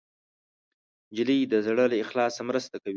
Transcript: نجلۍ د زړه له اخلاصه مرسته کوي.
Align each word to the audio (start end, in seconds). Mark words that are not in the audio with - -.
نجلۍ 1.11 1.39
د 1.51 1.53
زړه 1.65 1.83
له 1.91 1.95
اخلاصه 2.03 2.41
مرسته 2.49 2.75
کوي. 2.81 2.89